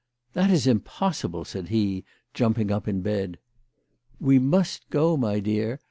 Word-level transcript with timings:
"That 0.33 0.49
is 0.49 0.65
impossible," 0.65 1.45
said 1.45 1.67
he, 1.67 2.05
jumping 2.33 2.71
up 2.71 2.87
in 2.87 3.01
bed." 3.01 3.37
We 4.29 4.39
must 4.39 4.89
go, 4.89 5.15
my 5.15 5.39
dear. 5.39 5.79